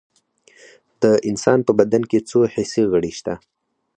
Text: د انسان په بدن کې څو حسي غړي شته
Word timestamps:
د 1.01 1.03
انسان 1.29 1.59
په 1.67 1.71
بدن 1.79 2.03
کې 2.11 2.19
څو 2.29 2.39
حسي 2.53 2.83
غړي 2.91 3.11
شته 3.19 3.33